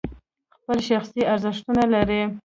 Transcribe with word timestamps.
خپل 0.55 0.77
شخصي 0.89 1.21
ارزښتونه 1.33 1.83
لري. 1.93 2.21